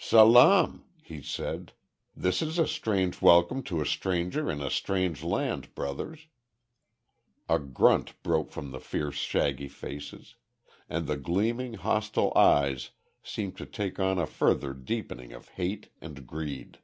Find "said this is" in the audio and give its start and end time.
1.20-2.56